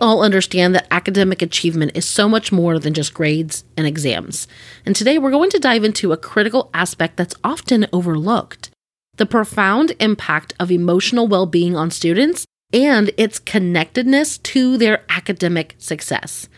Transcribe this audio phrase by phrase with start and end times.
[0.00, 4.48] all understand that academic achievement is so much more than just grades and exams.
[4.84, 8.70] And today we're going to dive into a critical aspect that's often overlooked
[9.16, 15.74] the profound impact of emotional well being on students and its connectedness to their academic
[15.78, 16.48] success.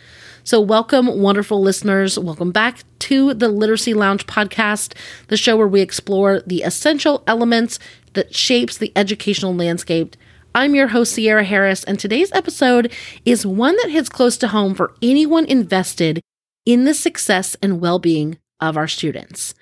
[0.43, 2.19] So, welcome, wonderful listeners.
[2.19, 4.95] Welcome back to the Literacy Lounge podcast,
[5.29, 7.79] the show where we explore the essential elements
[8.15, 10.17] that shapes the educational landscape
[10.55, 12.93] I'm your host, Sierra Harris, and today's episode
[13.25, 16.21] is one that hits close to home for anyone invested
[16.67, 19.55] in the success and well being of our students.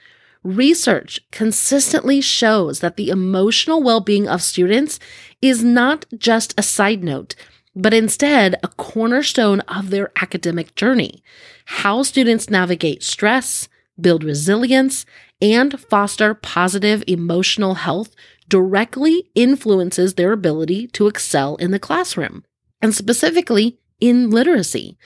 [0.42, 4.98] Research consistently shows that the emotional well being of students
[5.42, 7.34] is not just a side note,
[7.76, 11.22] but instead a cornerstone of their academic journey.
[11.66, 13.68] How students navigate stress,
[14.00, 15.04] build resilience,
[15.42, 18.16] and foster positive emotional health
[18.48, 22.44] directly influences their ability to excel in the classroom,
[22.80, 24.96] and specifically in literacy.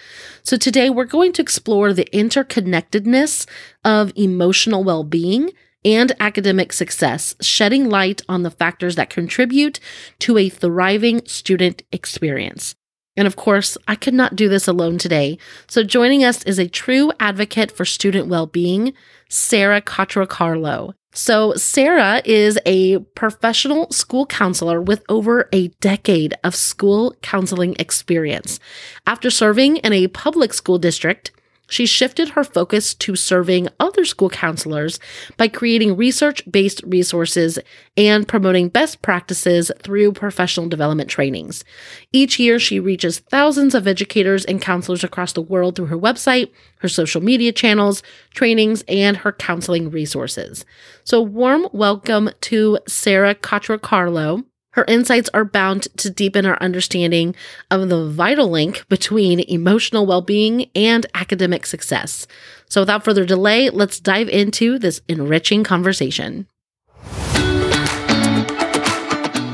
[0.43, 3.47] So, today we're going to explore the interconnectedness
[3.85, 5.51] of emotional well being
[5.85, 9.81] and academic success, shedding light on the factors that contribute
[10.21, 12.77] to a thriving student experience.
[13.17, 15.39] And of course, I could not do this alone today.
[15.67, 18.95] So, joining us is a true advocate for student well being,
[19.29, 20.95] Sara Carlo.
[21.15, 28.59] So, Sara is a professional school counselor with over a decade of school counseling experience.
[29.07, 31.33] After serving in a public school district,
[31.69, 34.99] she shifted her focus to serving other school counselors
[35.37, 37.59] by creating research based resources
[37.97, 41.65] and promoting best practices through professional development trainings.
[42.13, 46.51] Each year, she reaches thousands of educators and counselors across the world through her website,
[46.81, 48.03] her social media channels,
[48.35, 50.65] trainings, and her counseling resources.
[51.05, 54.45] So, warm welcome to Sara Carlo.
[54.73, 57.35] Her insights are bound to deepen our understanding
[57.71, 62.27] of the vital link between emotional well being and academic success.
[62.69, 66.47] So, without further delay, let's dive into this enriching conversation.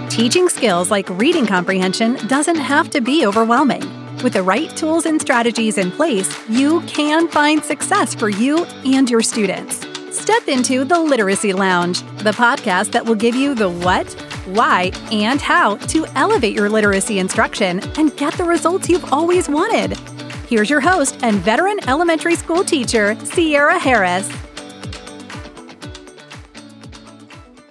[0.09, 3.82] Teaching skills like reading comprehension doesn't have to be overwhelming.
[4.22, 9.09] With the right tools and strategies in place, you can find success for you and
[9.09, 9.84] your students.
[10.19, 14.12] Step into the Literacy Lounge, the podcast that will give you the what,
[14.47, 19.97] why, and how to elevate your literacy instruction and get the results you've always wanted.
[20.47, 24.31] Here's your host and veteran elementary school teacher, Sierra Harris.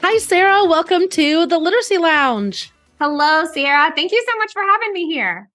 [0.02, 0.66] Hi, Sara.
[0.66, 2.72] Welcome to the Literacy Lounge.
[3.00, 3.92] Hello, Sierra.
[3.96, 5.52] Thank you so much for having me here.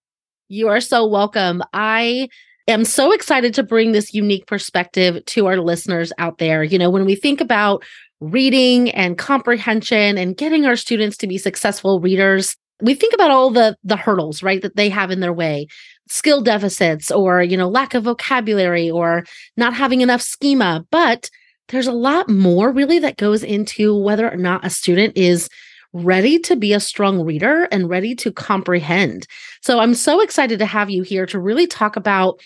[0.46, 1.62] You are so welcome.
[1.72, 2.28] I
[2.68, 6.62] am so excited to bring this unique perspective to our listeners out there.
[6.62, 7.84] You know, when we think about
[8.20, 13.50] reading and comprehension and getting our students to be successful readers, we think about all
[13.50, 15.66] the the hurdles, right, that they have in their way.
[16.08, 19.24] Skill deficits or, you know, lack of vocabulary or
[19.56, 21.30] not having enough schema, but
[21.68, 25.48] there's a lot more really that goes into whether or not a student is
[25.92, 29.26] ready to be a strong reader and ready to comprehend.
[29.60, 32.40] So I'm so excited to have you here to really talk about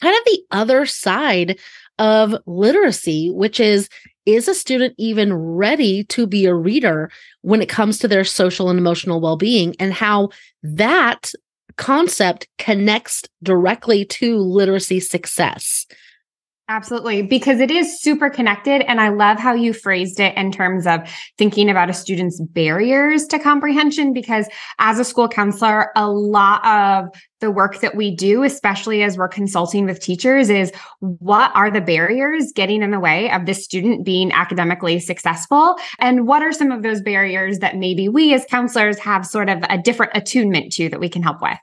[0.00, 1.58] kind of the other side
[1.98, 3.88] of literacy, which is
[4.24, 7.10] is a student even ready to be a reader
[7.40, 10.28] when it comes to their social and emotional well being, and how
[10.62, 11.32] that
[11.76, 15.86] concept connects directly to literacy success?
[16.68, 18.82] Absolutely, because it is super connected.
[18.82, 21.00] And I love how you phrased it in terms of
[21.36, 24.12] thinking about a student's barriers to comprehension.
[24.12, 24.46] Because
[24.78, 27.08] as a school counselor, a lot of
[27.40, 31.80] the work that we do, especially as we're consulting with teachers, is what are the
[31.80, 35.76] barriers getting in the way of this student being academically successful?
[35.98, 39.58] And what are some of those barriers that maybe we as counselors have sort of
[39.68, 41.58] a different attunement to that we can help with?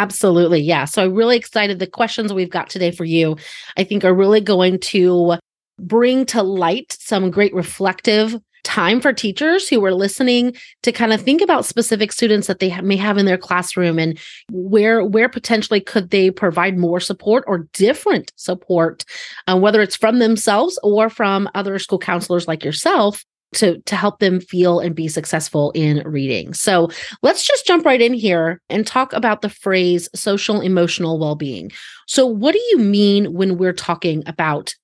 [0.00, 0.60] Absolutely.
[0.62, 0.86] Yeah.
[0.86, 1.78] So I'm really excited.
[1.78, 3.36] The questions we've got today for you,
[3.76, 5.34] I think, are really going to
[5.78, 8.34] bring to light some great reflective
[8.64, 12.80] time for teachers who are listening to kind of think about specific students that they
[12.80, 14.18] may have in their classroom and
[14.50, 19.04] where where potentially could they provide more support or different support
[19.48, 23.24] uh, whether it's from themselves or from other school counselors like yourself
[23.54, 26.54] to to help them feel and be successful in reading.
[26.54, 26.88] So,
[27.22, 31.70] let's just jump right in here and talk about the phrase social emotional well-being.
[32.06, 34.74] So, what do you mean when we're talking about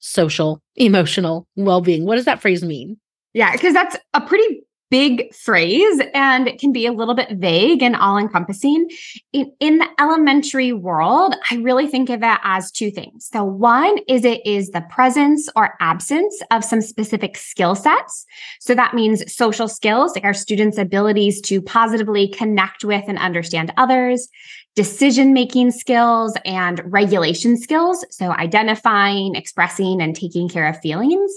[0.00, 2.04] social emotional well-being?
[2.04, 2.98] What does that phrase mean?
[3.34, 7.82] Yeah, because that's a pretty big phrase and it can be a little bit vague
[7.82, 8.88] and all encompassing.
[9.32, 13.28] In, in, the elementary world, I really think of it as two things.
[13.30, 18.26] So one is it is the presence or absence of some specific skill sets.
[18.60, 23.72] So that means social skills, like our students' abilities to positively connect with and understand
[23.76, 24.28] others,
[24.74, 28.04] decision making skills and regulation skills.
[28.10, 31.32] So identifying, expressing, and taking care of feelings.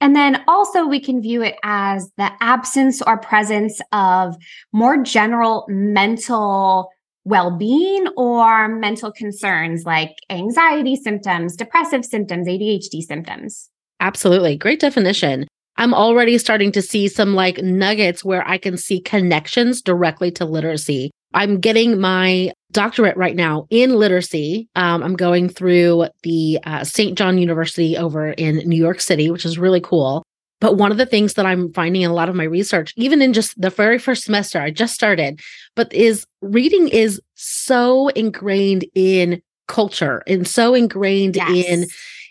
[0.00, 4.36] And then also, we can view it as the absence or presence of
[4.72, 6.90] more general mental
[7.24, 13.70] well being or mental concerns like anxiety symptoms, depressive symptoms, ADHD symptoms.
[14.00, 14.56] Absolutely.
[14.56, 15.46] Great definition.
[15.76, 20.44] I'm already starting to see some like nuggets where I can see connections directly to
[20.44, 21.10] literacy.
[21.32, 24.68] I'm getting my doctorate right now in literacy.
[24.76, 27.16] Um, I'm going through the uh, St.
[27.16, 30.22] John University over in New York City, which is really cool.
[30.60, 33.22] But one of the things that I'm finding in a lot of my research, even
[33.22, 35.40] in just the very first semester, I just started,
[35.74, 41.66] but is reading is so ingrained in culture and so ingrained yes.
[41.66, 41.86] in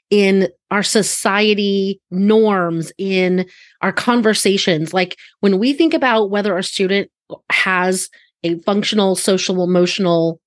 [0.10, 3.48] in our society norms in
[3.82, 7.10] our conversations like when we think about whether a student
[7.50, 8.10] has
[8.44, 10.40] a functional social emotional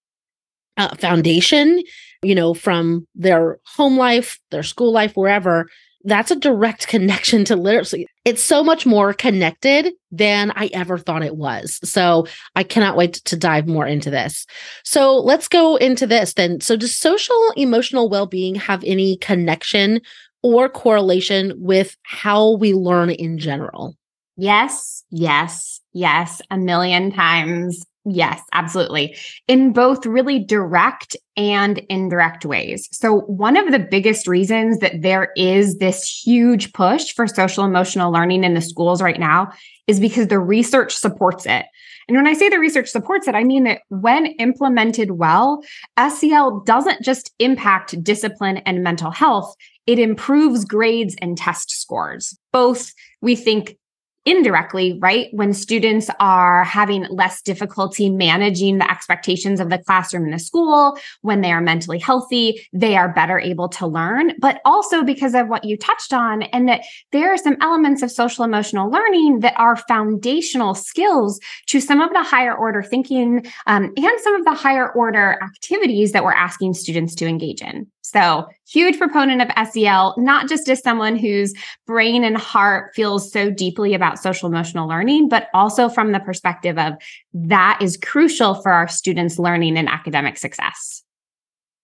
[0.77, 1.83] uh, foundation
[2.23, 5.67] you know from their home life their school life wherever
[6.07, 8.07] that's a direct connection to literacy.
[8.25, 11.79] It's so much more connected than I ever thought it was.
[11.85, 14.47] So I cannot wait to dive more into this.
[14.85, 16.61] So let's go into this then.
[16.61, 20.01] So, does social emotional well being have any connection
[20.43, 23.97] or correlation with how we learn in general?
[24.37, 29.17] Yes, yes, yes, a million times Yes, absolutely.
[29.49, 32.89] In both really direct and indirect ways.
[32.93, 38.13] So, one of the biggest reasons that there is this huge push for social emotional
[38.13, 39.51] learning in the schools right now
[39.89, 41.67] is because the research supports it.
[42.07, 45.61] And when I say the research supports it, I mean that when implemented well,
[45.99, 49.53] SEL doesn't just impact discipline and mental health,
[49.89, 52.39] it improves grades and test scores.
[52.53, 53.77] Both we think
[54.27, 55.29] indirectly, right?
[55.33, 60.99] When students are having less difficulty managing the expectations of the classroom and the school,
[61.23, 65.49] when they are mentally healthy, they are better able to learn, but also because of
[65.49, 66.83] what you touched on, and that
[67.13, 72.13] there are some elements of social emotional learning that are foundational skills to some of
[72.13, 76.75] the higher order thinking um, and some of the higher order activities that we're asking
[76.75, 77.87] students to engage in.
[78.07, 81.53] So, huge proponent of SEL, not just as someone whose
[81.89, 86.79] brain and heart feels so deeply about social emotional learning, but also from the perspective
[86.79, 86.93] of
[87.35, 91.03] that is crucial for our students' learning and academic success.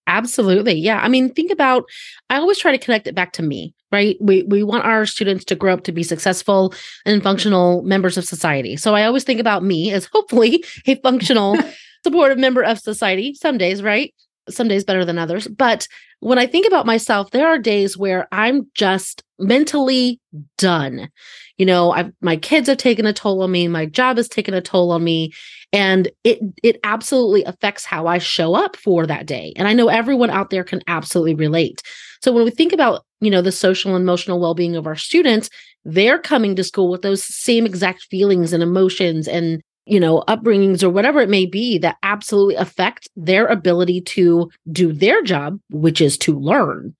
[0.07, 0.75] Absolutely.
[0.75, 1.01] Yeah.
[1.01, 1.83] I mean, think about
[2.29, 4.15] I always try to connect it back to me, right?
[4.21, 6.73] We we want our students to grow up to be successful
[7.05, 8.77] and functional members of society.
[8.77, 11.57] So I always think about me as hopefully a functional
[12.03, 14.13] supportive member of society some days, right?
[14.49, 15.47] Some days better than others.
[15.47, 15.87] But
[16.19, 20.19] when I think about myself, there are days where I'm just mentally
[20.57, 21.09] done.
[21.57, 24.53] You know, I've, my kids have taken a toll on me, my job has taken
[24.53, 25.33] a toll on me,
[25.71, 29.53] and it it absolutely affects how I show up for that day.
[29.55, 31.81] And I know everyone out there can absolutely relate.
[32.21, 35.49] So when we think about, you know, the social and emotional well-being of our students,
[35.85, 40.83] they're coming to school with those same exact feelings and emotions and you know, upbringings
[40.83, 45.99] or whatever it may be that absolutely affect their ability to do their job, which
[46.01, 46.95] is to learn.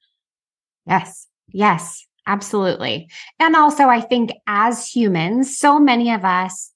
[0.86, 1.28] Yes.
[1.50, 3.10] Yes, absolutely.
[3.40, 6.72] And also, I think as humans, so many of us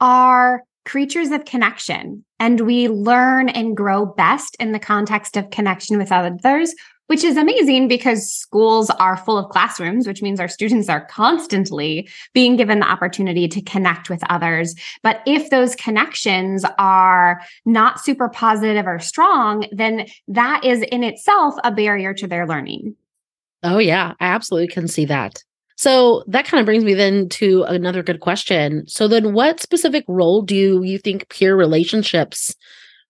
[0.00, 5.96] are creatures of connection and we learn and grow best in the context of connection
[5.96, 6.74] with others
[7.12, 12.08] which is amazing because schools are full of classrooms, which means our students are constantly
[12.32, 14.74] being given the opportunity to connect with others.
[15.02, 21.54] But if those connections are not super positive or strong, then that is in itself
[21.64, 22.96] a barrier to their learning.
[23.62, 25.44] Oh, yeah, I absolutely can see that.
[25.76, 28.88] So that kind of brings me then to another good question.
[28.88, 32.56] So then what specific role do you, think peer relationships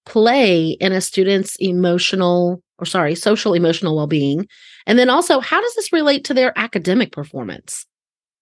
[0.06, 4.46] play in a student's emotional or sorry, social emotional well being?
[4.86, 7.86] And then also, how does this relate to their academic performance?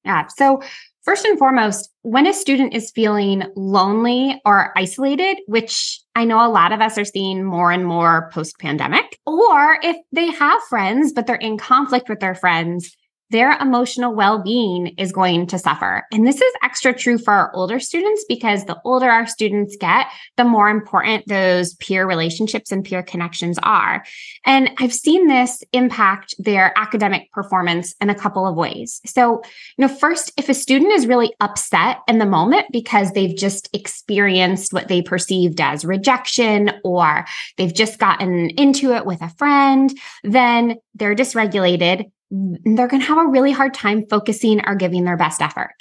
[0.05, 0.27] Yeah.
[0.29, 0.63] So,
[1.03, 6.49] first and foremost, when a student is feeling lonely or isolated, which I know a
[6.49, 11.13] lot of us are seeing more and more post pandemic, or if they have friends,
[11.13, 12.97] but they're in conflict with their friends,
[13.31, 16.05] their emotional well being is going to suffer.
[16.13, 20.07] And this is extra true for our older students because the older our students get,
[20.37, 24.05] the more important those peer relationships and peer connections are.
[24.45, 29.01] And I've seen this impact their academic performance in a couple of ways.
[29.07, 29.43] So,
[29.77, 33.69] you know, first, if a student is really upset in the moment because they've just
[33.73, 37.25] experienced what they perceived as rejection or
[37.57, 43.19] they've just gotten into it with a friend, then they're dysregulated they're going to have
[43.19, 45.75] a really hard time focusing or giving their best effort.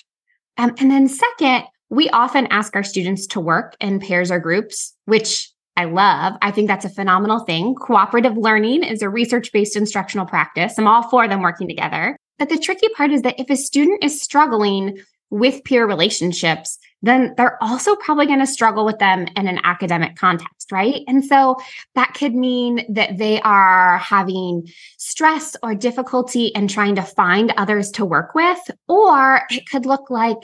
[0.58, 4.96] Um, and then, second, we often ask our students to work in pairs or groups,
[5.06, 6.34] which I love.
[6.42, 7.76] I think that's a phenomenal thing.
[7.76, 10.78] Cooperative learning is a research based instructional practice.
[10.78, 12.18] I'm all for them working together.
[12.38, 17.34] But the tricky part is that if a student is struggling with peer relationships, then
[17.38, 21.04] they're also probably going to struggle with them in an academic context, right?
[21.08, 21.58] And so
[21.96, 27.92] that could mean that they are having stress or difficulty in trying to find others
[27.92, 30.38] to work with, or it could look like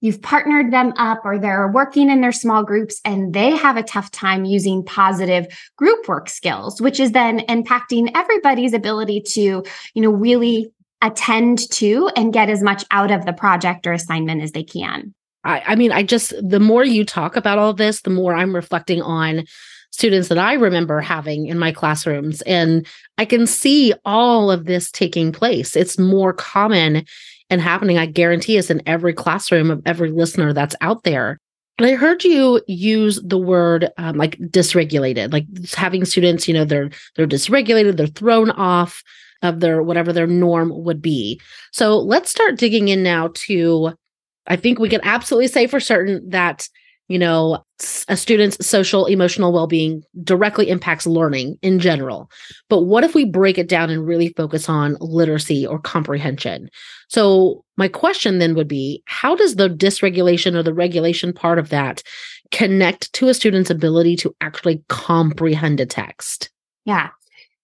[0.00, 3.82] you've partnered them up or they're working in their small groups and they have a
[3.82, 5.46] tough time using positive
[5.76, 10.70] group work skills which is then impacting everybody's ability to you know really
[11.04, 15.14] attend to and get as much out of the project or assignment as they can.
[15.44, 18.54] I, I mean, I just, the more you talk about all this, the more I'm
[18.54, 19.44] reflecting on
[19.90, 22.42] students that I remember having in my classrooms.
[22.42, 22.86] And
[23.16, 25.76] I can see all of this taking place.
[25.76, 27.04] It's more common
[27.48, 31.38] and happening, I guarantee us, in every classroom of every listener that's out there.
[31.78, 36.64] And I heard you use the word um, like dysregulated, like having students, you know,
[36.64, 39.02] they're they're dysregulated, they're thrown off
[39.42, 41.40] of their whatever their norm would be.
[41.72, 43.92] So let's start digging in now to
[44.46, 46.68] I think we can absolutely say for certain that
[47.08, 47.62] you know
[48.08, 52.30] a student's social emotional well-being directly impacts learning in general.
[52.68, 56.70] But what if we break it down and really focus on literacy or comprehension?
[57.08, 61.68] So my question then would be how does the dysregulation or the regulation part of
[61.70, 62.02] that
[62.50, 66.50] connect to a student's ability to actually comprehend a text?
[66.84, 67.10] Yeah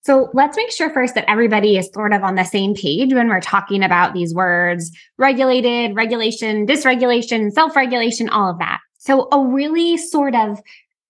[0.03, 3.29] so let's make sure first that everybody is sort of on the same page when
[3.29, 8.79] we're talking about these words regulated, regulation, dysregulation, self regulation, all of that.
[8.99, 10.61] So, a really sort of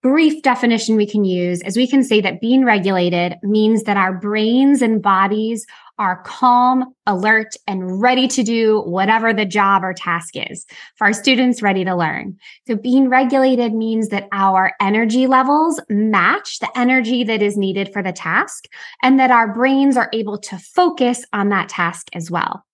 [0.02, 4.14] brief definition we can use is we can say that being regulated means that our
[4.14, 5.66] brains and bodies
[6.00, 10.64] are calm, alert, and ready to do whatever the job or task is
[10.96, 12.38] for our students ready to learn.
[12.66, 18.02] So being regulated means that our energy levels match the energy that is needed for
[18.02, 18.64] the task
[19.02, 22.64] and that our brains are able to focus on that task as well.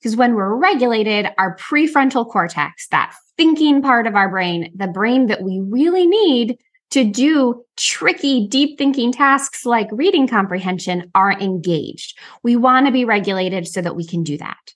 [0.00, 5.26] Because when we're regulated, our prefrontal cortex, that thinking part of our brain, the brain
[5.26, 6.58] that we really need
[6.92, 12.18] to do tricky, deep thinking tasks like reading comprehension are engaged.
[12.42, 14.74] We want to be regulated so that we can do that.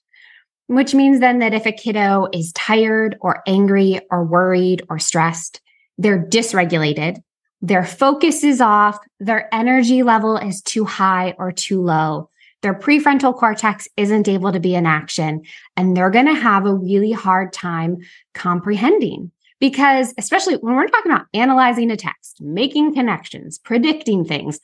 [0.65, 5.61] Which means then that if a kiddo is tired or angry or worried or stressed,
[5.97, 7.21] they're dysregulated,
[7.61, 12.29] their focus is off, their energy level is too high or too low.
[12.63, 15.43] Their prefrontal cortex isn't able to be in action,
[15.75, 17.97] and they're going to have a really hard time
[18.33, 24.59] comprehending because, especially when we're talking about analyzing a text, making connections, predicting things,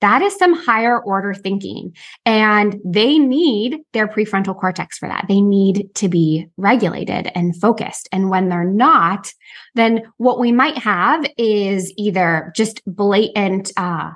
[0.00, 1.94] that is some higher order thinking.
[2.24, 5.24] And they need their prefrontal cortex for that.
[5.28, 8.08] They need to be regulated and focused.
[8.12, 9.32] And when they're not,
[9.74, 14.12] then what we might have is either just blatant uh,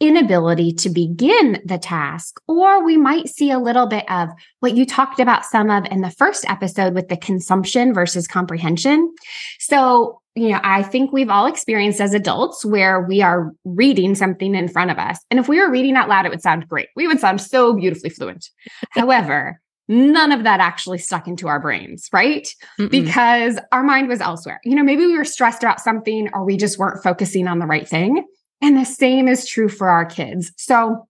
[0.00, 4.28] inability to begin the task, or we might see a little bit of
[4.60, 9.14] what you talked about some of in the first episode with the consumption versus comprehension.
[9.60, 14.54] So, you know, I think we've all experienced as adults where we are reading something
[14.54, 15.18] in front of us.
[15.30, 16.88] And if we were reading out loud, it would sound great.
[16.96, 18.50] We would sound so beautifully fluent.
[18.90, 22.48] However, none of that actually stuck into our brains, right?
[22.80, 22.90] Mm-mm.
[22.90, 24.60] Because our mind was elsewhere.
[24.64, 27.66] You know, maybe we were stressed about something or we just weren't focusing on the
[27.66, 28.24] right thing.
[28.60, 30.52] And the same is true for our kids.
[30.56, 31.06] So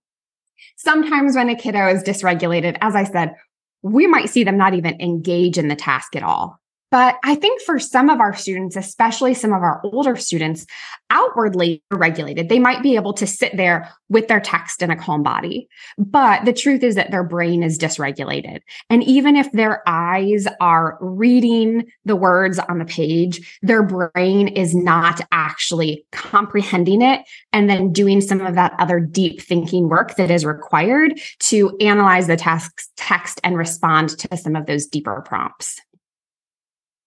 [0.77, 3.35] sometimes when a kiddo is dysregulated, as I said,
[3.81, 6.59] we might see them not even engage in the task at all.
[6.95, 10.65] But I think for some of our students, especially some of our older students,
[11.09, 15.21] outwardly regulated, they might be able to sit there with their text in a calm
[15.21, 15.67] body.
[15.97, 18.61] But the truth is that their brain is dysregulated.
[18.89, 24.73] And even if their eyes are reading the words on the page, their brain is
[24.73, 30.31] not actually comprehending it and then doing some of that other deep thinking work that
[30.31, 35.81] is required to analyze the task, text and respond to some of those deeper prompts.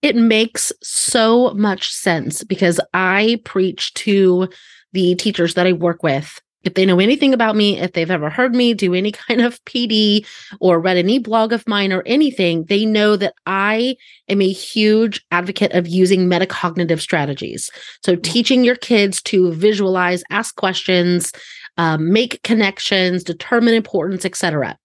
[0.02, 4.48] It makes so much sense because I preach to
[4.92, 6.40] the teachers that I work with.
[6.64, 9.62] If they know anything about me, if they've ever heard me do any kind of
[9.64, 10.26] PD
[10.60, 13.96] or read any blog of mine or anything, they know that I
[14.28, 17.70] am a huge advocate of using metacognitive strategies.
[18.04, 21.32] So, teaching your kids to visualize, ask questions,
[21.76, 24.76] um, make connections, determine importance, etc.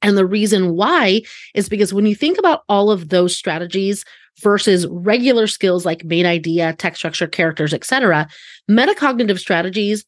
[0.00, 1.22] And the reason why
[1.54, 4.04] is because when you think about all of those strategies,
[4.40, 8.28] versus regular skills like main idea, text structure, characters, etc.
[8.70, 10.04] Metacognitive strategies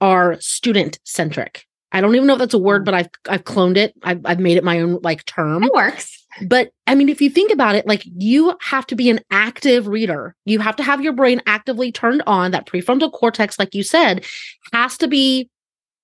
[0.00, 1.64] are student centric.
[1.92, 3.94] I don't even know if that's a word, but I've I've cloned it.
[4.02, 5.64] I've, I've made it my own like term.
[5.64, 6.14] It works.
[6.46, 9.88] But I mean, if you think about it, like you have to be an active
[9.88, 10.36] reader.
[10.44, 12.50] You have to have your brain actively turned on.
[12.50, 14.24] That prefrontal cortex, like you said,
[14.72, 15.48] has to be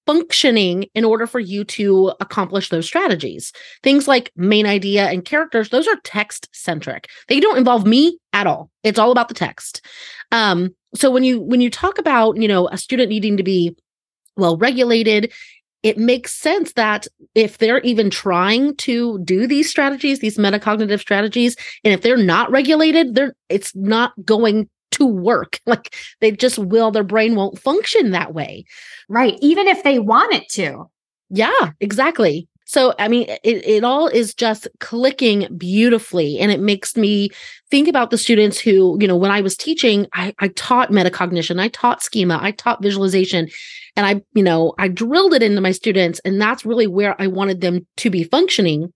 [0.07, 3.53] functioning in order for you to accomplish those strategies.
[3.83, 7.09] Things like main idea and characters, those are text centric.
[7.29, 8.71] They don't involve me at all.
[8.83, 9.85] It's all about the text.
[10.33, 13.77] Um, so when you when you talk about, you know, a student needing to be
[14.37, 15.33] well regulated,
[15.83, 21.57] it makes sense that if they're even trying to do these strategies, these metacognitive strategies,
[21.85, 25.61] and if they're not regulated, they're it's not going to work.
[25.67, 28.65] Like they just will, their brain won't function that way.
[29.09, 29.37] Right.
[29.41, 30.85] Even if they want it to.
[31.31, 32.49] Yeah, exactly.
[32.67, 36.39] So, I mean, it, it all is just clicking beautifully.
[36.39, 37.31] And it makes me
[37.71, 41.61] think about the students who, you know, when I was teaching, I, I taught metacognition,
[41.61, 43.49] I taught schema, I taught visualization,
[43.97, 46.21] and I, you know, I drilled it into my students.
[46.25, 48.93] And that's really where I wanted them to be functioning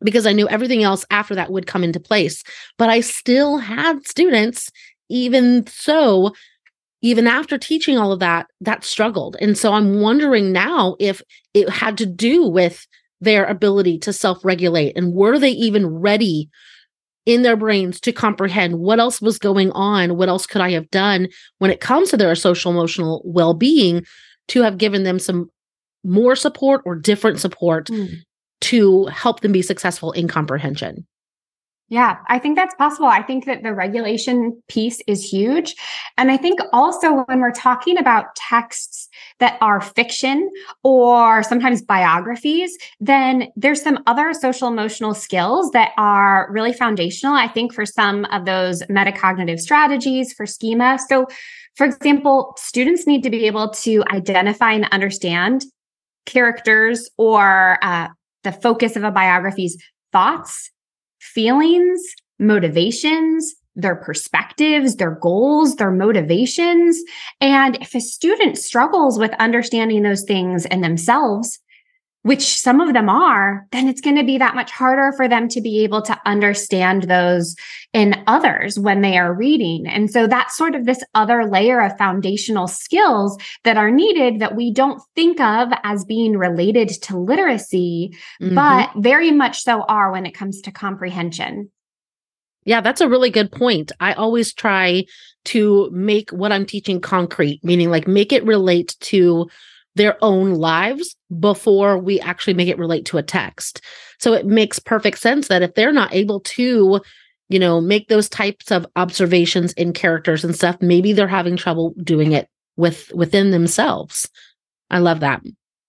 [0.00, 2.42] because I knew everything else after that would come into place.
[2.78, 4.70] But I still had students,
[5.08, 6.32] even so,
[7.02, 9.36] even after teaching all of that, that struggled.
[9.40, 11.22] And so I'm wondering now if
[11.54, 12.86] it had to do with
[13.20, 16.50] their ability to self regulate and were they even ready
[17.24, 20.16] in their brains to comprehend what else was going on?
[20.16, 21.28] What else could I have done
[21.58, 24.04] when it comes to their social emotional well being
[24.48, 25.48] to have given them some
[26.04, 28.12] more support or different support mm.
[28.62, 31.06] to help them be successful in comprehension?
[31.92, 33.04] Yeah, I think that's possible.
[33.04, 35.74] I think that the regulation piece is huge.
[36.16, 40.48] And I think also when we're talking about texts that are fiction
[40.82, 47.46] or sometimes biographies, then there's some other social emotional skills that are really foundational, I
[47.46, 50.98] think, for some of those metacognitive strategies for schema.
[51.10, 51.26] So,
[51.74, 55.66] for example, students need to be able to identify and understand
[56.24, 58.08] characters or uh,
[58.44, 59.76] the focus of a biography's
[60.10, 60.70] thoughts
[61.22, 62.02] feelings,
[62.38, 67.00] motivations, their perspectives, their goals, their motivations.
[67.40, 71.58] And if a student struggles with understanding those things in themselves,
[72.22, 75.48] which some of them are, then it's going to be that much harder for them
[75.48, 77.56] to be able to understand those
[77.92, 79.86] in others when they are reading.
[79.86, 84.54] And so that's sort of this other layer of foundational skills that are needed that
[84.54, 88.54] we don't think of as being related to literacy, mm-hmm.
[88.54, 91.70] but very much so are when it comes to comprehension.
[92.64, 93.90] Yeah, that's a really good point.
[93.98, 95.04] I always try
[95.46, 99.48] to make what I'm teaching concrete, meaning like make it relate to
[99.94, 103.80] their own lives before we actually make it relate to a text.
[104.18, 107.00] So it makes perfect sense that if they're not able to,
[107.48, 111.94] you know, make those types of observations in characters and stuff, maybe they're having trouble
[112.02, 114.28] doing it with within themselves.
[114.90, 115.42] I love that.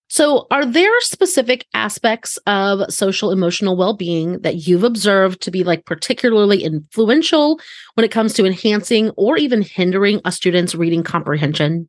[0.08, 5.64] So, are there specific aspects of social emotional well being that you've observed to be
[5.64, 7.58] like particularly influential
[7.94, 11.88] when it comes to enhancing or even hindering a student's reading comprehension?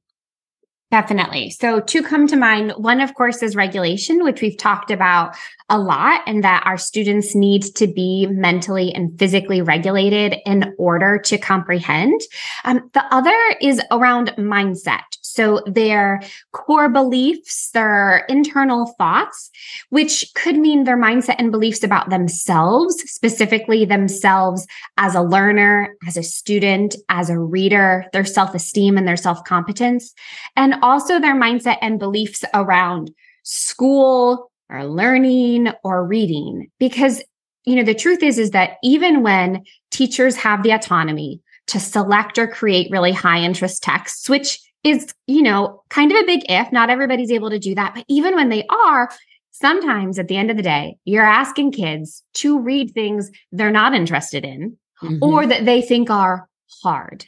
[0.92, 1.50] Definitely.
[1.50, 2.72] So, two come to mind.
[2.78, 5.36] One, of course, is regulation, which we've talked about
[5.68, 11.18] a lot, and that our students need to be mentally and physically regulated in order
[11.26, 12.22] to comprehend.
[12.66, 15.02] Um, the other is around mindset.
[15.36, 16.22] So their
[16.54, 19.50] core beliefs, their internal thoughts,
[19.90, 24.66] which could mean their mindset and beliefs about themselves, specifically themselves
[24.98, 29.44] as a learner, as a student, as a reader, their self esteem and their self
[29.44, 30.14] competence,
[30.56, 33.12] and also their mindset and beliefs around
[33.44, 36.70] school or learning or reading.
[36.80, 37.22] Because
[37.66, 42.38] you know, the truth is, is that even when teachers have the autonomy to select
[42.38, 46.72] or create really high interest texts, which is, you know, kind of a big if.
[46.72, 47.96] Not everybody's able to do that.
[47.96, 49.10] But even when they are,
[49.52, 53.96] sometimes at the end of the day, you're asking kids to read things they're not
[53.96, 55.24] interested in mm-hmm.
[55.24, 56.48] or that they think are
[56.84, 57.26] hard.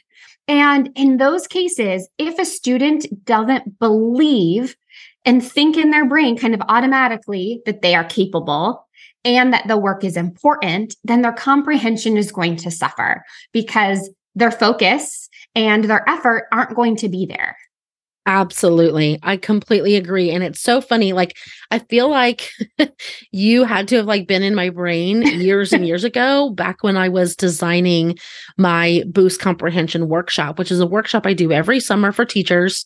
[0.48, 4.74] And in those cases, if a student doesn't believe
[5.24, 8.86] and think in their brain kind of automatically that they are capable
[9.24, 14.50] and that the work is important, then their comprehension is going to suffer because their
[14.50, 17.56] focus and their effort aren't going to be there.
[18.28, 19.18] Absolutely.
[19.22, 20.30] I completely agree.
[20.30, 21.14] And it's so funny.
[21.14, 21.34] Like,
[21.70, 22.52] I feel like
[23.32, 26.98] you had to have like been in my brain years and years ago, back when
[26.98, 28.18] I was designing
[28.58, 32.84] my boost comprehension workshop, which is a workshop I do every summer for teachers.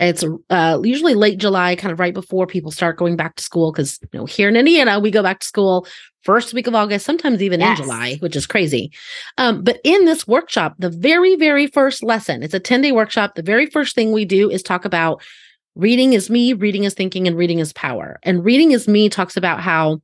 [0.00, 3.72] It's uh, usually late July, kind of right before people start going back to school.
[3.72, 5.86] Cause, you know, here in Indiana, we go back to school
[6.22, 7.78] first week of August, sometimes even yes.
[7.78, 8.92] in July, which is crazy.
[9.38, 13.34] Um, but in this workshop, the very, very first lesson, it's a 10 day workshop.
[13.34, 15.22] The very first thing we do is talk about
[15.74, 18.18] reading is me, reading is thinking, and reading is power.
[18.22, 20.00] And reading is me talks about how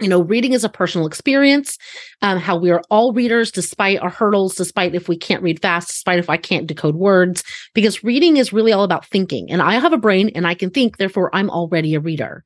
[0.00, 1.78] you know, reading is a personal experience,
[2.20, 5.88] um, how we are all readers despite our hurdles, despite if we can't read fast,
[5.88, 9.50] despite if I can't decode words, because reading is really all about thinking.
[9.50, 12.44] And I have a brain and I can think, therefore, I'm already a reader.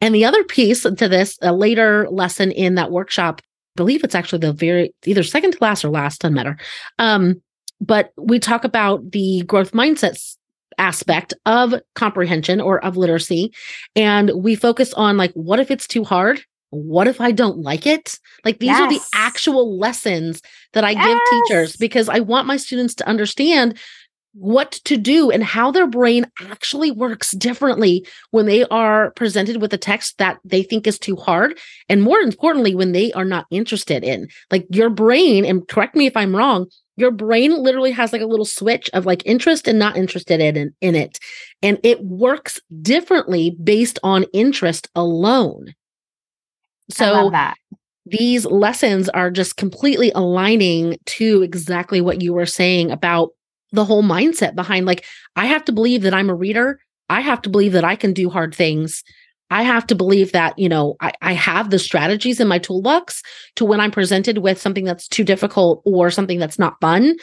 [0.00, 3.44] And the other piece to this, a later lesson in that workshop, I
[3.76, 6.56] believe it's actually the very either second to last or last, doesn't matter.
[6.98, 7.42] Um,
[7.80, 10.36] but we talk about the growth mindsets
[10.78, 13.52] aspect of comprehension or of literacy.
[13.96, 16.40] And we focus on like, what if it's too hard?
[16.70, 18.18] What if I don't like it?
[18.44, 18.80] Like these yes.
[18.80, 20.42] are the actual lessons
[20.74, 21.06] that I yes.
[21.06, 23.78] give teachers because I want my students to understand
[24.34, 29.72] what to do and how their brain actually works differently when they are presented with
[29.72, 33.46] a text that they think is too hard and more importantly when they are not
[33.50, 34.28] interested in.
[34.50, 36.66] Like your brain and correct me if i'm wrong
[36.98, 40.74] your brain literally has like a little switch of like interest and not interested in,
[40.80, 41.20] in, it.
[41.62, 45.74] And it works differently based on interest alone.
[46.90, 47.30] So
[48.04, 53.30] these lessons are just completely aligning to exactly what you were saying about
[53.72, 55.04] the whole mindset behind like
[55.36, 56.80] I have to believe that I'm a reader.
[57.08, 59.02] I have to believe that I can do hard things.
[59.50, 63.22] I have to believe that, you know, I, I have the strategies in my toolbox
[63.56, 67.16] to when I'm presented with something that's too difficult or something that's not fun,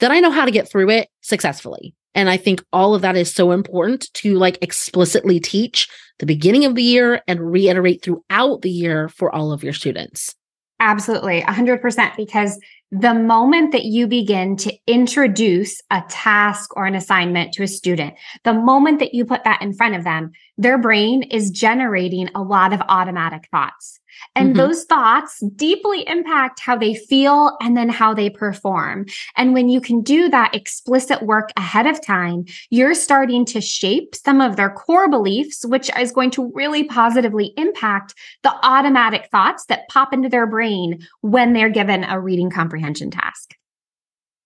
[0.00, 1.94] that I know how to get through it successfully.
[2.14, 6.64] And I think all of that is so important to like explicitly teach the beginning
[6.64, 10.34] of the year and reiterate throughout the year for all of your students.
[10.80, 12.16] Absolutely, 100%.
[12.16, 12.58] Because
[12.90, 18.14] the moment that you begin to introduce a task or an assignment to a student,
[18.44, 22.42] the moment that you put that in front of them, their brain is generating a
[22.42, 24.00] lot of automatic thoughts.
[24.34, 24.58] And mm-hmm.
[24.58, 29.06] those thoughts deeply impact how they feel and then how they perform.
[29.36, 34.14] And when you can do that explicit work ahead of time, you're starting to shape
[34.14, 39.64] some of their core beliefs, which is going to really positively impact the automatic thoughts
[39.66, 43.54] that pop into their brain when they're given a reading comprehension task.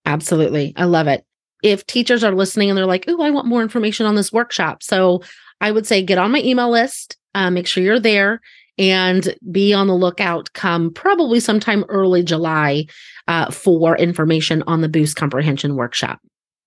[0.04, 0.72] Absolutely.
[0.76, 1.24] I love it.
[1.62, 4.82] If teachers are listening and they're like, oh, I want more information on this workshop.
[4.82, 5.22] So
[5.60, 8.40] I would say get on my email list, uh, make sure you're there
[8.78, 12.86] and be on the lookout come probably sometime early July
[13.28, 16.20] uh, for information on the Boost Comprehension Workshop.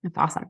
[0.03, 0.49] That's awesome.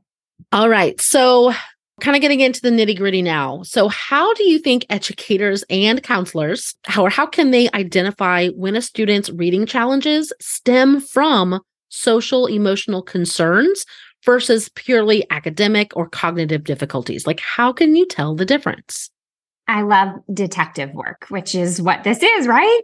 [0.52, 1.00] All right.
[1.00, 1.52] So,
[2.00, 3.62] kind of getting into the nitty gritty now.
[3.62, 8.76] So, how do you think educators and counselors, how or how can they identify when
[8.76, 13.84] a student's reading challenges stem from social emotional concerns
[14.24, 17.26] versus purely academic or cognitive difficulties?
[17.26, 19.10] Like, how can you tell the difference?
[19.68, 22.82] I love detective work, which is what this is, right?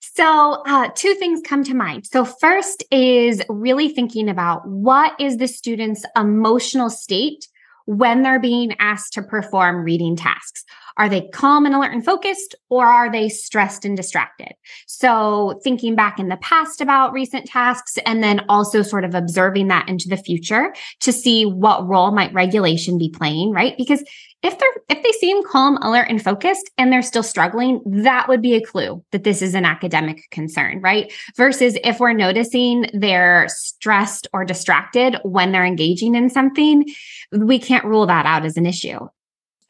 [0.00, 2.06] So, uh, two things come to mind.
[2.06, 7.46] So, first is really thinking about what is the student's emotional state
[7.86, 10.64] when they're being asked to perform reading tasks.
[10.96, 14.52] Are they calm and alert and focused, or are they stressed and distracted?
[14.86, 19.68] So, thinking back in the past about recent tasks, and then also sort of observing
[19.68, 23.76] that into the future to see what role might regulation be playing, right?
[23.76, 24.02] Because
[24.42, 28.40] if they're if they seem calm, alert, and focused, and they're still struggling, that would
[28.40, 31.12] be a clue that this is an academic concern, right?
[31.36, 36.84] Versus if we're noticing they're stressed or distracted when they're engaging in something,
[37.32, 39.00] we can't rule that out as an issue.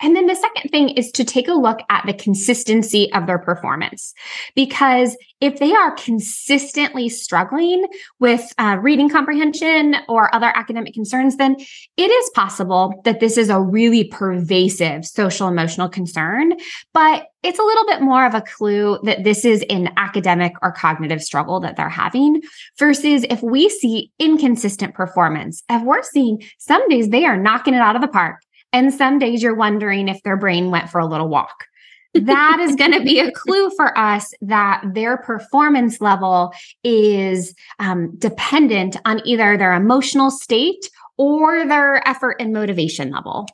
[0.01, 3.39] And then the second thing is to take a look at the consistency of their
[3.39, 4.13] performance.
[4.55, 7.87] Because if they are consistently struggling
[8.19, 11.57] with uh, reading comprehension or other academic concerns, then
[11.97, 16.55] it is possible that this is a really pervasive social emotional concern.
[16.93, 20.73] But it's a little bit more of a clue that this is an academic or
[20.73, 22.43] cognitive struggle that they're having
[22.79, 27.81] versus if we see inconsistent performance, if we're seeing some days they are knocking it
[27.81, 28.41] out of the park
[28.73, 31.67] and some days you're wondering if their brain went for a little walk.
[32.15, 36.53] that is going to be a clue for us that their performance level
[36.83, 43.47] is um, dependent on either their emotional state or their effort and motivation level.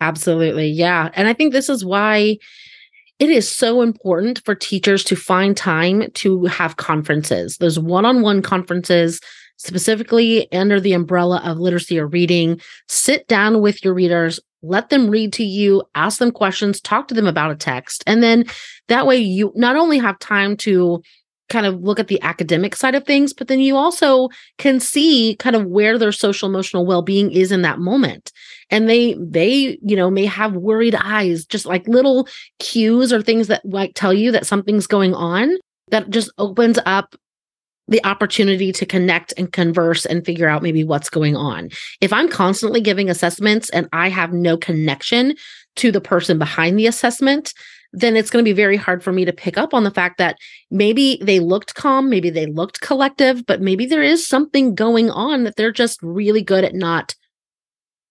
[0.00, 0.68] Absolutely.
[0.68, 1.10] Yeah.
[1.14, 2.38] And I think this is why
[3.18, 7.58] it is so important for teachers to find time to have conferences.
[7.58, 9.20] Those one on one conferences
[9.60, 12.58] specifically under the umbrella of literacy or reading.
[12.88, 17.14] Sit down with your readers, let them read to you, ask them questions, talk to
[17.14, 18.02] them about a text.
[18.06, 18.46] And then
[18.88, 21.02] that way you not only have time to
[21.50, 25.36] kind of look at the academic side of things, but then you also can see
[25.38, 28.32] kind of where their social emotional well-being is in that moment.
[28.70, 32.26] And they they, you know, may have worried eyes, just like little
[32.60, 35.58] cues or things that like tell you that something's going on
[35.90, 37.14] that just opens up
[37.90, 41.68] the opportunity to connect and converse and figure out maybe what's going on.
[42.00, 45.34] If I'm constantly giving assessments and I have no connection
[45.76, 47.52] to the person behind the assessment,
[47.92, 50.18] then it's going to be very hard for me to pick up on the fact
[50.18, 50.36] that
[50.70, 55.44] maybe they looked calm, maybe they looked collective, but maybe there is something going on
[55.44, 57.14] that they're just really good at not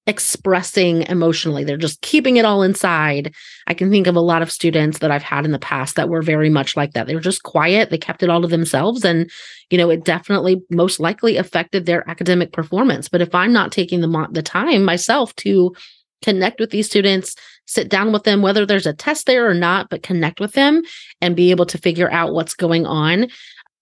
[0.08, 1.64] expressing emotionally.
[1.64, 3.34] They're just keeping it all inside.
[3.68, 6.10] I can think of a lot of students that I've had in the past that
[6.10, 7.06] were very much like that.
[7.06, 9.30] They were just quiet, they kept it all to themselves and
[9.70, 13.08] you know, it definitely most likely affected their academic performance.
[13.08, 15.76] But if I'm not taking the the time myself to
[16.24, 17.36] connect with these students,
[17.68, 20.82] sit down with them whether there's a test there or not, but connect with them
[21.22, 23.28] and be able to figure out what's going on.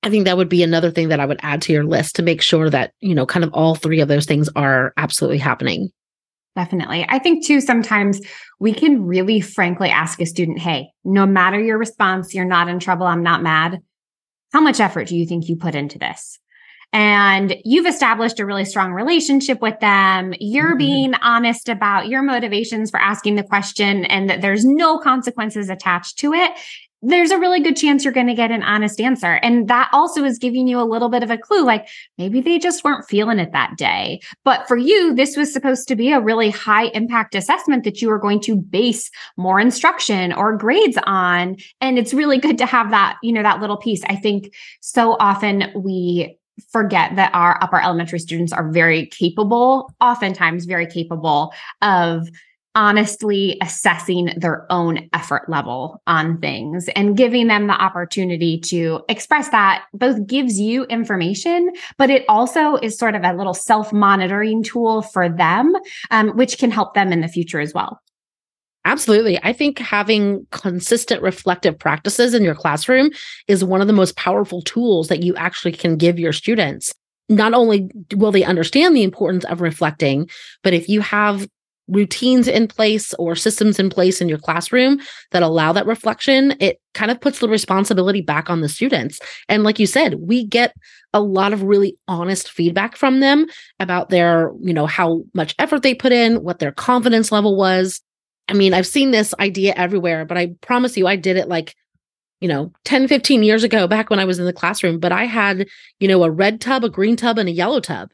[0.04, 2.22] I think that would be another thing that I would add to your list to
[2.22, 5.90] make sure that, you know, kind of all three of those things are absolutely happening.
[6.58, 7.06] Definitely.
[7.08, 8.20] I think too, sometimes
[8.60, 12.80] we can really frankly ask a student, Hey, no matter your response, you're not in
[12.80, 13.06] trouble.
[13.06, 13.80] I'm not mad.
[14.52, 16.40] How much effort do you think you put into this?
[16.94, 20.34] And you've established a really strong relationship with them.
[20.40, 20.78] You're mm-hmm.
[20.80, 26.18] being honest about your motivations for asking the question and that there's no consequences attached
[26.20, 26.54] to it
[27.02, 29.34] there's a really good chance you're going to get an honest answer.
[29.44, 32.58] And that also is giving you a little bit of a clue like maybe they
[32.58, 34.20] just weren't feeling it that day.
[34.44, 38.10] But for you, this was supposed to be a really high impact assessment that you
[38.10, 41.58] were going to base more instruction or grades on.
[41.82, 44.04] And it's really good to have that, you know, that little piece.
[44.06, 46.38] I think so often we
[46.72, 52.28] forget that our upper elementary students are very capable, oftentimes very capable of
[52.78, 59.50] honestly assessing their own effort level on things and giving them the opportunity to express
[59.50, 64.62] that both gives you information, but it also is sort of a little self monitoring
[64.62, 65.74] tool for them,
[66.12, 68.00] um, which can help them in the future as well.
[68.86, 69.40] Absolutely.
[69.42, 73.10] I think having consistent reflective practices in your classroom
[73.48, 76.94] is one of the most powerful tools that you actually can give your students.
[77.28, 80.30] Not only will they understand the importance of reflecting,
[80.64, 81.48] but if you have
[81.88, 85.00] routines in place or systems in place in your classroom
[85.32, 89.20] that allow that reflection, it kind of puts the responsibility back on the students.
[89.48, 90.76] And like you said, we get
[91.14, 93.48] a lot of really honest feedback from them
[93.80, 98.02] about their, you know, how much effort they put in, what their confidence level was.
[98.50, 101.76] I mean, I've seen this idea everywhere, but I promise you, I did it like
[102.40, 105.26] you know 10 15 years ago back when i was in the classroom but i
[105.26, 105.68] had
[106.00, 108.12] you know a red tub a green tub and a yellow tub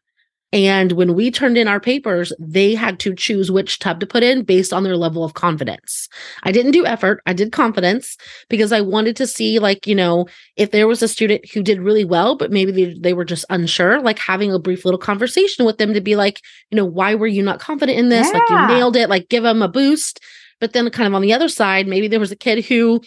[0.54, 4.22] and when we turned in our papers, they had to choose which tub to put
[4.22, 6.08] in based on their level of confidence.
[6.44, 8.16] I didn't do effort, I did confidence
[8.50, 11.82] because I wanted to see, like, you know, if there was a student who did
[11.82, 15.66] really well, but maybe they, they were just unsure, like having a brief little conversation
[15.66, 16.40] with them to be like,
[16.70, 18.28] you know, why were you not confident in this?
[18.28, 18.34] Yeah.
[18.34, 20.20] Like, you nailed it, like, give them a boost.
[20.60, 23.02] But then, kind of on the other side, maybe there was a kid who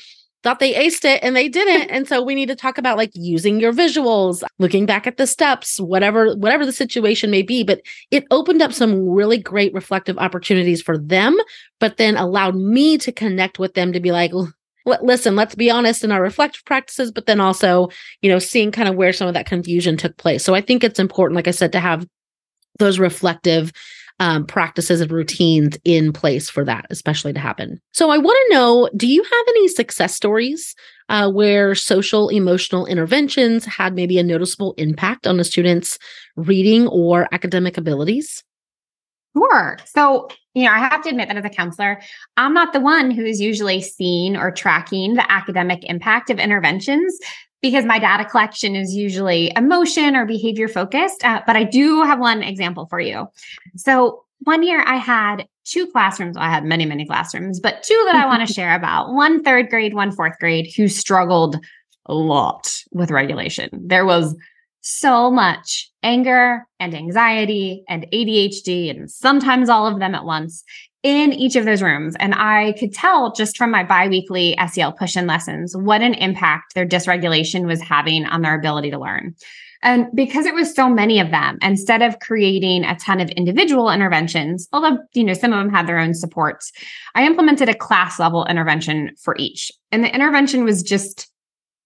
[0.46, 1.90] thought they aced it and they didn't.
[1.96, 5.26] And so we need to talk about like using your visuals, looking back at the
[5.26, 7.64] steps, whatever, whatever the situation may be.
[7.64, 7.80] But
[8.10, 11.36] it opened up some really great reflective opportunities for them,
[11.80, 14.30] but then allowed me to connect with them to be like,
[14.84, 17.88] listen, let's be honest in our reflective practices, but then also,
[18.20, 20.44] you know, seeing kind of where some of that confusion took place.
[20.44, 22.06] So I think it's important, like I said, to have
[22.78, 23.72] those reflective
[24.18, 27.80] um, practices and routines in place for that, especially to happen.
[27.92, 30.74] So I want to know do you have any success stories
[31.08, 35.98] uh, where social emotional interventions had maybe a noticeable impact on a student's
[36.36, 38.42] reading or academic abilities?
[39.36, 39.78] Sure.
[39.84, 42.00] So, you know, I have to admit that as a counselor,
[42.38, 47.18] I'm not the one who's usually seeing or tracking the academic impact of interventions
[47.62, 51.24] because my data collection is usually emotion or behavior focused.
[51.24, 53.26] Uh, but I do have one example for you.
[53.76, 56.36] So one year I had two classrooms.
[56.36, 59.68] I had many, many classrooms, but two that I want to share about one third
[59.70, 61.56] grade, one fourth grade who struggled
[62.06, 63.70] a lot with regulation.
[63.72, 64.36] There was
[64.80, 70.62] so much anger and anxiety and ADHD, and sometimes all of them at once
[71.06, 72.16] in each of those rooms.
[72.18, 76.74] And I could tell just from my biweekly SEL push in lessons what an impact
[76.74, 79.36] their dysregulation was having on their ability to learn.
[79.84, 83.88] And because it was so many of them, instead of creating a ton of individual
[83.88, 86.72] interventions, although, you know, some of them had their own supports,
[87.14, 89.70] I implemented a class level intervention for each.
[89.92, 91.30] And the intervention was just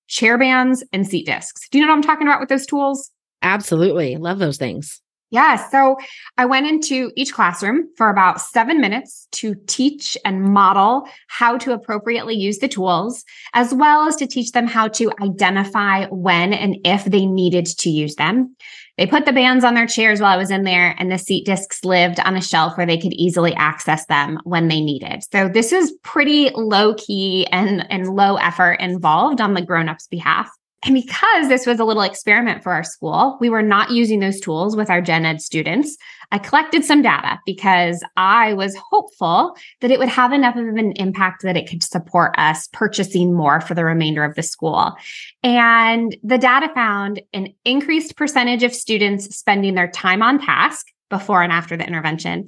[0.09, 1.69] chair bands and seat discs.
[1.69, 3.11] Do you know what I'm talking about with those tools?
[3.43, 4.17] Absolutely.
[4.17, 5.03] Love those things.
[5.31, 5.57] Yeah.
[5.71, 5.97] So
[6.37, 11.73] I went into each classroom for about seven minutes to teach and model how to
[11.73, 16.77] appropriately use the tools, as well as to teach them how to identify when and
[16.85, 18.57] if they needed to use them.
[18.99, 21.47] They put the bands on their chairs while I was in there, and the seat
[21.47, 25.23] discs lived on a shelf where they could easily access them when they needed.
[25.33, 30.09] So this is pretty low key and, and low effort involved on the grown ups'
[30.09, 30.51] behalf.
[30.85, 34.41] And because this was a little experiment for our school, we were not using those
[34.41, 35.97] tools with our gen ed students.
[36.33, 40.93] I collected some data because I was hopeful that it would have enough of an
[40.93, 44.95] impact that it could support us purchasing more for the remainder of the school.
[45.43, 51.43] And the data found an increased percentage of students spending their time on task before
[51.43, 52.47] and after the intervention,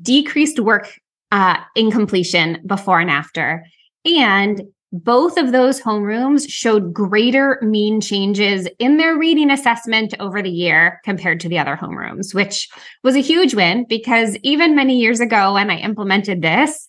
[0.00, 0.98] decreased work
[1.32, 3.64] uh, incompletion before and after,
[4.04, 4.62] and
[4.92, 11.00] both of those homerooms showed greater mean changes in their reading assessment over the year
[11.04, 12.68] compared to the other homerooms, which
[13.02, 16.86] was a huge win because even many years ago when I implemented this,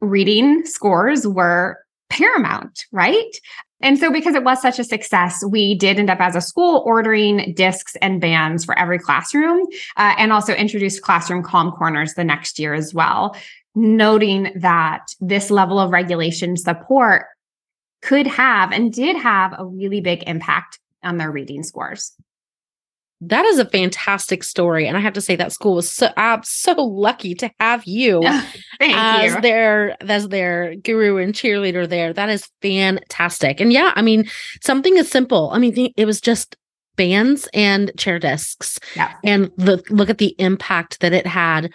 [0.00, 1.78] reading scores were
[2.10, 3.36] paramount, right?
[3.82, 6.84] And so, because it was such a success, we did end up as a school
[6.86, 12.22] ordering discs and bands for every classroom uh, and also introduced classroom calm corners the
[12.22, 13.34] next year as well
[13.74, 17.26] noting that this level of regulation support
[18.02, 22.12] could have and did have a really big impact on their reading scores.
[23.24, 24.88] That is a fantastic story.
[24.88, 28.24] And I have to say that school was so I'm so lucky to have you
[28.80, 29.40] as you.
[29.40, 32.12] their as their guru and cheerleader there.
[32.12, 33.60] That is fantastic.
[33.60, 34.28] And yeah, I mean,
[34.60, 35.50] something as simple.
[35.52, 36.56] I mean, it was just
[36.96, 38.80] bands and chair desks.
[38.96, 39.14] Yeah.
[39.22, 41.70] And the look at the impact that it had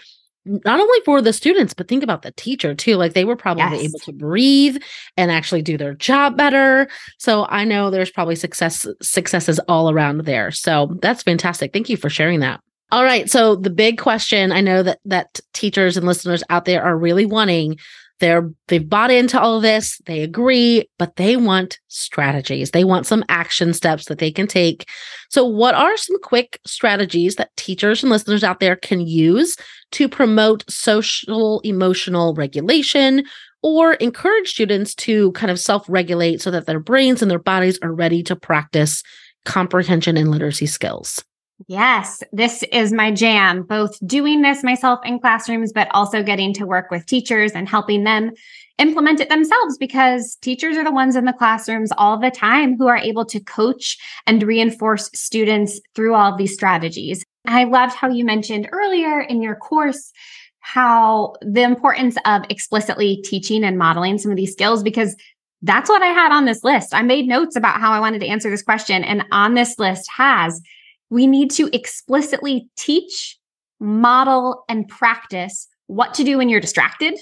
[0.65, 2.95] not only for the students, but think about the teacher too.
[2.95, 3.85] Like they were probably yes.
[3.85, 4.77] able to breathe
[5.15, 6.87] and actually do their job better.
[7.17, 10.51] So I know there's probably success successes all around there.
[10.51, 11.73] So that's fantastic.
[11.73, 12.61] Thank you for sharing that.
[12.91, 13.29] All right.
[13.29, 17.25] So the big question I know that that teachers and listeners out there are really
[17.25, 17.77] wanting
[18.19, 22.71] they're they've bought into all this, they agree, but they want strategies.
[22.71, 24.87] They want some action steps that they can take.
[25.29, 29.55] So what are some quick strategies that teachers and listeners out there can use
[29.91, 33.23] to promote social emotional regulation
[33.63, 37.93] or encourage students to kind of self-regulate so that their brains and their bodies are
[37.93, 39.03] ready to practice
[39.45, 41.23] comprehension and literacy skills?
[41.65, 46.67] Yes, this is my jam, both doing this myself in classrooms, but also getting to
[46.67, 48.31] work with teachers and helping them
[48.77, 52.87] implement it themselves because teachers are the ones in the classrooms all the time who
[52.87, 57.25] are able to coach and reinforce students through all of these strategies.
[57.47, 60.11] I loved how you mentioned earlier in your course
[60.59, 65.15] how the importance of explicitly teaching and modeling some of these skills because
[65.61, 66.93] that's what I had on this list.
[66.93, 70.07] I made notes about how I wanted to answer this question and on this list
[70.15, 70.61] has
[71.09, 73.37] we need to explicitly teach,
[73.79, 77.17] model, and practice what to do when you're distracted.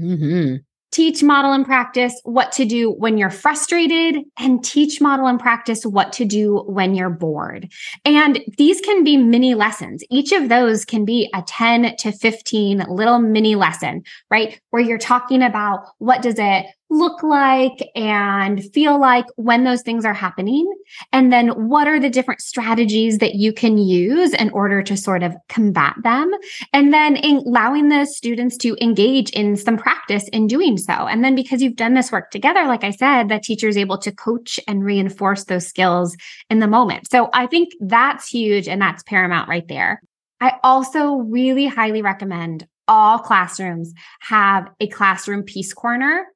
[0.00, 0.56] Mm-hmm.
[0.92, 5.86] Teach, model, and practice what to do when you're frustrated, and teach, model, and practice
[5.86, 7.70] what to do when you're bored.
[8.04, 10.02] And these can be mini lessons.
[10.10, 14.02] Each of those can be a 10 to 15 little mini lesson,
[14.32, 14.60] right?
[14.70, 20.04] Where you're talking about what does it look like and feel like when those things
[20.04, 20.70] are happening?
[21.12, 25.22] And then what are the different strategies that you can use in order to sort
[25.22, 26.30] of combat them?
[26.72, 30.92] And then allowing the students to engage in some practice in doing so.
[30.92, 33.98] And then because you've done this work together, like I said, the teacher is able
[33.98, 36.16] to coach and reinforce those skills
[36.50, 37.08] in the moment.
[37.10, 40.02] So I think that's huge and that's paramount right there.
[40.40, 46.26] I also really highly recommend all classrooms have a classroom peace corner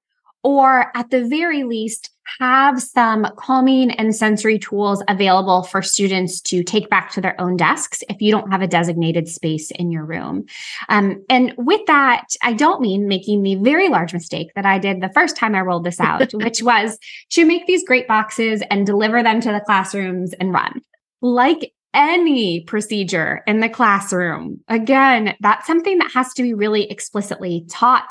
[0.45, 6.63] or at the very least, have some calming and sensory tools available for students to
[6.63, 10.05] take back to their own desks if you don't have a designated space in your
[10.05, 10.45] room.
[10.89, 15.01] Um, and with that, I don't mean making the very large mistake that I did
[15.01, 16.99] the first time I rolled this out, which was
[17.31, 20.81] to make these great boxes and deliver them to the classrooms and run.
[21.21, 27.65] Like any procedure in the classroom, again, that's something that has to be really explicitly
[27.69, 28.09] taught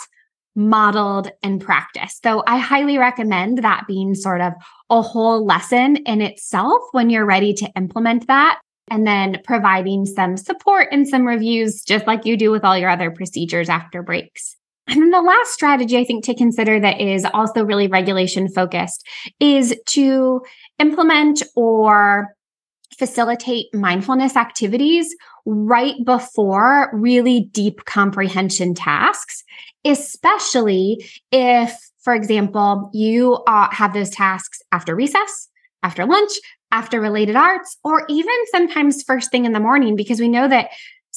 [0.55, 2.23] modeled and practiced.
[2.23, 4.53] So I highly recommend that being sort of
[4.89, 8.59] a whole lesson in itself when you're ready to implement that.
[8.91, 12.89] And then providing some support and some reviews, just like you do with all your
[12.89, 14.57] other procedures after breaks.
[14.87, 19.07] And then the last strategy I think to consider that is also really regulation focused
[19.39, 20.41] is to
[20.79, 22.35] implement or
[22.97, 29.43] facilitate mindfulness activities right before really deep comprehension tasks,
[29.85, 35.49] especially if, for example, you uh, have those tasks after recess,
[35.83, 36.31] after lunch,
[36.71, 40.69] after related arts, or even sometimes first thing in the morning, because we know that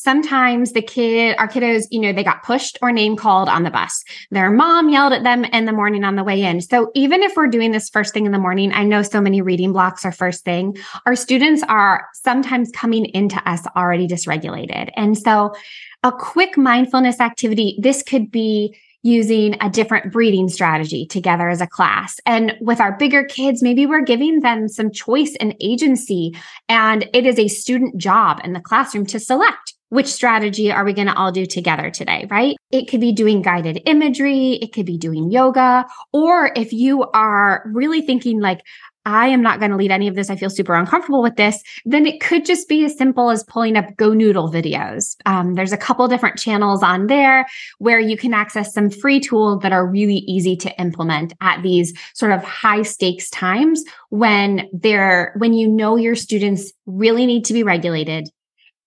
[0.07, 3.73] sometimes the kid, our kiddos, you know, they got pushed or name called on the
[3.73, 4.05] bus.
[4.31, 6.61] Their mom yelled at them in the morning on the way in.
[6.61, 9.43] So even if we're doing this first thing in the morning, I know so many
[9.43, 10.77] reading blocks are first thing.
[11.07, 14.91] Our students are sometimes coming into us already dysregulated.
[14.95, 15.57] And so
[16.05, 21.67] a quick mindfulness activity, this could be using a different breathing strategy together as a
[21.67, 22.21] class.
[22.27, 26.33] And with our bigger kids, maybe we're giving them some choice and agency.
[26.69, 30.93] And it is a student job in the classroom to select which strategy are we
[30.93, 32.57] going to all do together today, right?
[32.70, 34.59] It could be doing guided imagery.
[34.61, 35.87] It could be doing yoga.
[36.12, 38.62] Or if you are really thinking like,
[39.07, 40.30] I am not going to lead any of this.
[40.30, 41.62] I feel super uncomfortable with this.
[41.84, 45.16] Then it could just be as simple as pulling up GoNoodle videos.
[45.24, 47.47] Um, there's a couple different channels on there
[47.78, 51.97] where you can access some free tools that are really easy to implement at these
[52.14, 57.53] sort of high stakes times when they're, when you know your students really need to
[57.53, 58.28] be regulated.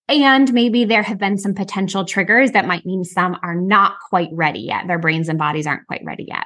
[0.10, 4.30] And maybe there have been some potential triggers that might mean some are not quite
[4.34, 4.88] ready yet.
[4.88, 6.46] Their brains and bodies aren't quite ready yet.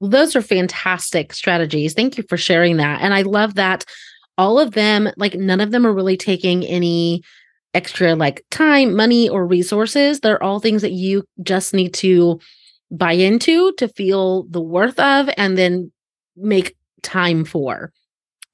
[0.00, 1.92] Well, those are fantastic strategies.
[1.92, 3.02] Thank you for sharing that.
[3.02, 3.84] And I love that
[4.38, 7.22] all of them, like none of them are really taking any
[7.74, 10.20] extra like time, money, or resources.
[10.20, 12.40] They're all things that you just need to
[12.90, 15.92] buy into to feel the worth of and then
[16.34, 17.92] make time for.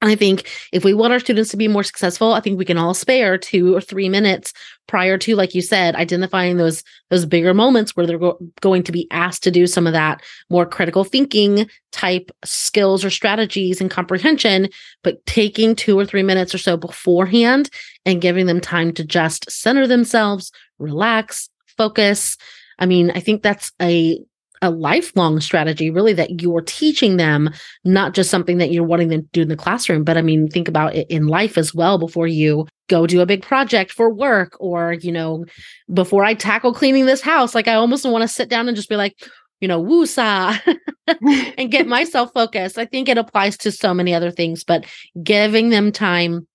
[0.01, 2.77] I think if we want our students to be more successful, I think we can
[2.77, 4.53] all spare two or three minutes
[4.87, 8.93] prior to, like you said, identifying those those bigger moments where they're go- going to
[8.93, 13.91] be asked to do some of that more critical thinking type skills or strategies and
[13.91, 14.69] comprehension,
[15.03, 17.69] but taking two or three minutes or so beforehand
[18.05, 22.37] and giving them time to just center themselves, relax, focus.
[22.77, 24.23] I mean, I think that's a
[24.61, 27.49] a lifelong strategy really that you're teaching them
[27.85, 30.47] not just something that you're wanting them to do in the classroom but i mean
[30.47, 34.13] think about it in life as well before you go do a big project for
[34.13, 35.45] work or you know
[35.93, 38.89] before i tackle cleaning this house like i almost want to sit down and just
[38.89, 39.15] be like
[39.61, 40.59] you know woosah
[41.57, 42.77] and get myself focused.
[42.77, 44.85] I think it applies to so many other things but
[45.23, 46.47] giving them time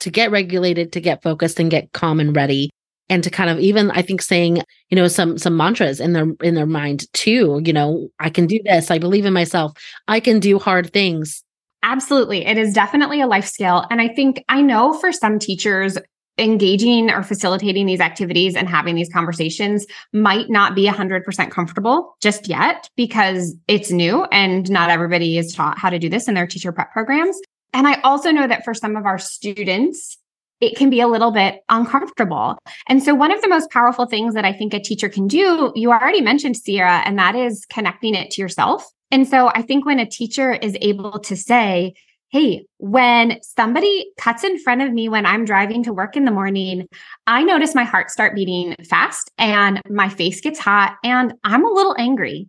[0.00, 2.70] to get regulated to get focused and get calm and ready
[3.08, 6.26] and to kind of even i think saying you know some some mantras in their
[6.42, 8.90] in their mind too you know i can do this.
[8.90, 9.72] I believe in myself.
[10.08, 11.42] I can do hard things.
[11.82, 12.46] Absolutely.
[12.46, 13.84] It is definitely a life skill.
[13.90, 15.98] And i think i know for some teachers
[16.38, 22.48] engaging or facilitating these activities and having these conversations might not be 100% comfortable just
[22.48, 26.46] yet because it's new and not everybody is taught how to do this in their
[26.46, 27.38] teacher prep programs.
[27.72, 30.18] And I also know that for some of our students,
[30.64, 32.58] it can be a little bit uncomfortable.
[32.88, 35.72] And so, one of the most powerful things that I think a teacher can do,
[35.74, 38.86] you already mentioned, Sierra, and that is connecting it to yourself.
[39.10, 41.94] And so, I think when a teacher is able to say,
[42.30, 46.32] Hey, when somebody cuts in front of me when I'm driving to work in the
[46.32, 46.88] morning,
[47.28, 51.70] I notice my heart start beating fast and my face gets hot and I'm a
[51.70, 52.48] little angry.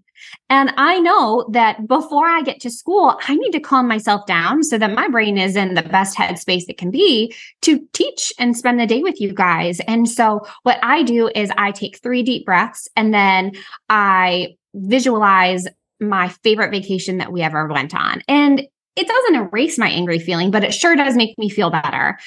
[0.49, 4.63] And I know that before I get to school, I need to calm myself down
[4.63, 8.55] so that my brain is in the best headspace it can be to teach and
[8.55, 9.79] spend the day with you guys.
[9.81, 13.51] And so what I do is I take three deep breaths and then
[13.89, 15.67] I visualize
[15.99, 18.21] my favorite vacation that we ever went on.
[18.27, 22.17] And it doesn't erase my angry feeling, but it sure does make me feel better.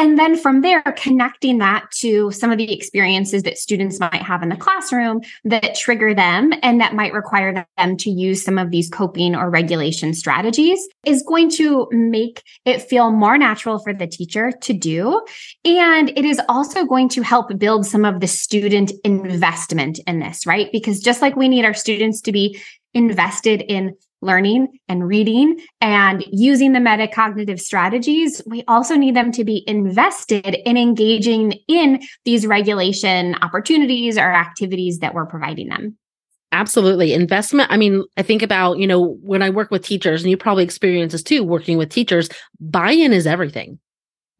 [0.00, 4.42] And then from there, connecting that to some of the experiences that students might have
[4.42, 8.70] in the classroom that trigger them and that might require them to use some of
[8.70, 14.06] these coping or regulation strategies is going to make it feel more natural for the
[14.06, 15.20] teacher to do.
[15.66, 20.46] And it is also going to help build some of the student investment in this,
[20.46, 20.70] right?
[20.72, 22.58] Because just like we need our students to be
[22.94, 26.30] invested in learning and reading and mm-hmm.
[26.32, 32.46] using the metacognitive strategies, we also need them to be invested in engaging in these
[32.46, 35.96] regulation opportunities or activities that we're providing them.
[36.52, 37.14] Absolutely.
[37.14, 37.70] Investment.
[37.70, 40.64] I mean, I think about, you know, when I work with teachers, and you probably
[40.64, 43.78] experience this too, working with teachers, buy in is everything.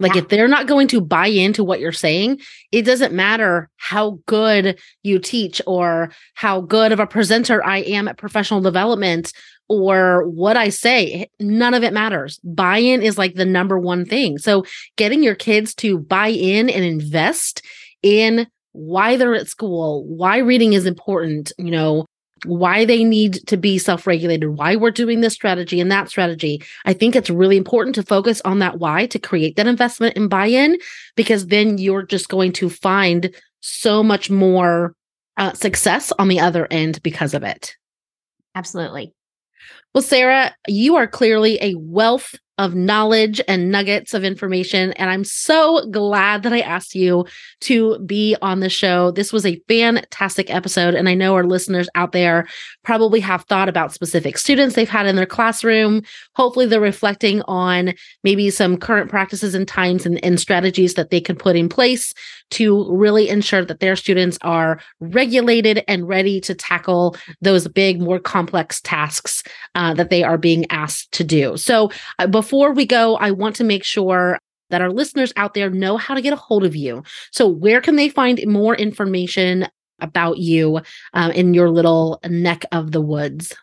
[0.00, 0.22] Like yeah.
[0.22, 2.40] if they're not going to buy into what you're saying,
[2.72, 8.08] it doesn't matter how good you teach or how good of a presenter I am
[8.08, 9.32] at professional development
[9.68, 11.28] or what I say.
[11.38, 12.40] None of it matters.
[12.42, 14.38] Buy in is like the number one thing.
[14.38, 14.64] So
[14.96, 17.62] getting your kids to buy in and invest
[18.02, 22.06] in why they're at school, why reading is important, you know,
[22.44, 26.62] why they need to be self regulated, why we're doing this strategy and that strategy.
[26.84, 30.30] I think it's really important to focus on that why to create that investment and
[30.30, 30.78] buy in,
[31.16, 34.94] because then you're just going to find so much more
[35.36, 37.76] uh, success on the other end because of it.
[38.54, 39.12] Absolutely.
[39.92, 44.92] Well, Sara, you are clearly a wealth of knowledge and nuggets of information.
[44.92, 47.24] And I'm so glad that I asked you
[47.62, 49.12] to be on the show.
[49.12, 50.94] This was a fantastic episode.
[50.94, 52.46] And I know our listeners out there
[52.84, 56.02] probably have thought about specific students they've had in their classroom.
[56.36, 61.20] Hopefully, they're reflecting on maybe some current practices and times and, and strategies that they
[61.20, 62.12] can put in place
[62.50, 68.18] to really ensure that their students are regulated and ready to tackle those big, more
[68.18, 69.42] complex tasks
[69.80, 71.56] uh, that they are being asked to do.
[71.56, 75.70] So, uh, before we go, I want to make sure that our listeners out there
[75.70, 77.02] know how to get a hold of you.
[77.30, 79.66] So, where can they find more information
[80.00, 80.82] about you
[81.14, 83.56] um, in your little neck of the woods?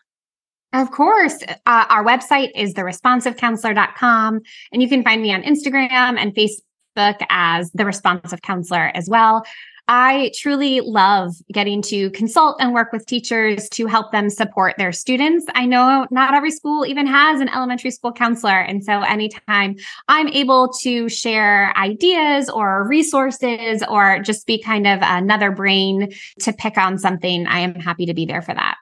[0.72, 1.40] Of course.
[1.66, 4.40] Uh, our website is theresponsivecounselor.com,
[4.72, 9.44] and you can find me on Instagram and Facebook as the responsive counselor as well.
[9.88, 14.92] I truly love getting to consult and work with teachers to help them support their
[14.92, 15.46] students.
[15.54, 18.60] I know not every school even has an elementary school counselor.
[18.60, 19.76] And so anytime
[20.06, 26.52] I'm able to share ideas or resources or just be kind of another brain to
[26.52, 28.76] pick on something, I am happy to be there for that.